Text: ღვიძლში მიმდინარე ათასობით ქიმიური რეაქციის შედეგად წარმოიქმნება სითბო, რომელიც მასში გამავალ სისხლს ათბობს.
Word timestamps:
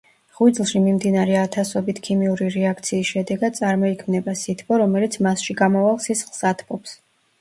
ღვიძლში 0.37 0.79
მიმდინარე 0.85 1.35
ათასობით 1.41 1.99
ქიმიური 2.07 2.47
რეაქციის 2.57 3.11
შედეგად 3.17 3.59
წარმოიქმნება 3.61 4.35
სითბო, 4.45 4.81
რომელიც 4.85 5.19
მასში 5.29 5.61
გამავალ 5.61 6.03
სისხლს 6.07 6.47
ათბობს. 6.55 6.97